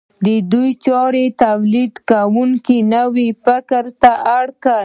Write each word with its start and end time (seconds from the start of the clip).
دې 0.51 0.65
چارې 0.85 1.25
تولیدونکي 1.43 2.77
نوي 2.95 3.29
فکر 3.45 3.83
ته 4.01 4.11
اړ 4.37 4.45
کړل. 4.63 4.79